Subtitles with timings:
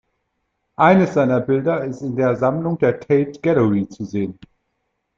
[0.77, 4.39] Eines seiner Bilder ist in der Sammlung der Tate Gallery zu sehen.